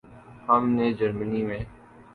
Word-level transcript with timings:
ہم 0.47 0.63
نہ 0.75 0.85
جرمنی 0.99 1.41
ہیں۔ 1.49 1.63